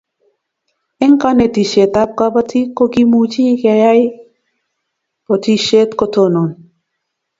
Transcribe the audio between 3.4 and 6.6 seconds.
keyai botishet ko tonon